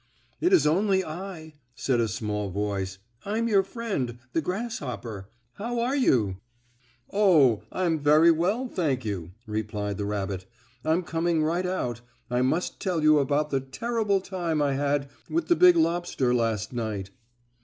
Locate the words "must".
12.41-12.79